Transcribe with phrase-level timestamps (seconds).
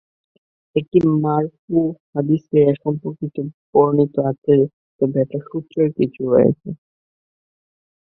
[0.75, 1.77] একটি মারফু
[2.11, 3.25] হাদীসে এ সম্পর্কে
[3.73, 4.55] বর্ণিত আছে
[5.01, 6.69] তবে এটার সূত্রে কিছু রয়েছে।